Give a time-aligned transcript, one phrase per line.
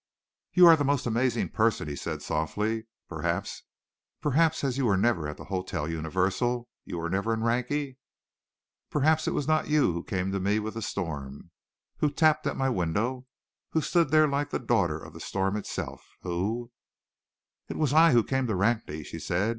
[0.53, 2.87] "You are the most amazing person!" he said softly.
[3.07, 3.61] "Perhaps,
[4.63, 7.97] as you were never at the Hotel Universal, you were never in Rakney?
[8.89, 11.51] Perhaps it was not you who came to me with the storm,
[11.97, 13.27] who tapped at my window,
[13.73, 16.71] who stood there like the daughter of the storm itself, who"
[17.69, 19.49] "It was I who came to Rakney," she said.